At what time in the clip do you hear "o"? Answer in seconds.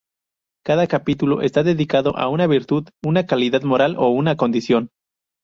3.99-4.09